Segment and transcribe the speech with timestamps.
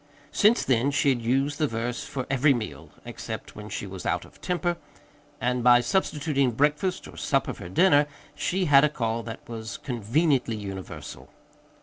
[0.31, 4.25] Since then she had used the verse for every meal except when she was out
[4.25, 4.77] of temper
[5.39, 10.55] and by substituting breakfast or supper for dinner, she had a call that was conveniently
[10.55, 11.29] universal.